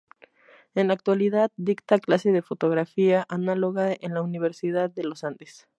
[0.73, 5.67] En la actualidad dicta clase de fotografía análoga en la Universidad de los Andes.